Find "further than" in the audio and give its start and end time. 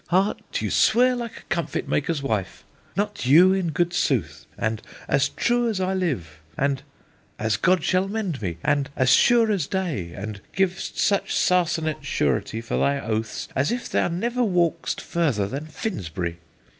15.01-15.67